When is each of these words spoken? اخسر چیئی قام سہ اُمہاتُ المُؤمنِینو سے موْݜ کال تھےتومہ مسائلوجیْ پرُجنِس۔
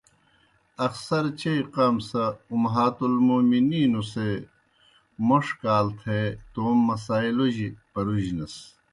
اخسر 0.87 1.23
چیئی 1.39 1.61
قام 1.73 1.95
سہ 2.09 2.23
اُمہاتُ 2.51 2.97
المُؤمنِینو 3.09 4.01
سے 4.11 4.29
موْݜ 5.27 5.45
کال 5.61 5.87
تھےتومہ 5.99 6.83
مسائلوجیْ 6.87 7.69
پرُجنِس۔ 7.91 8.55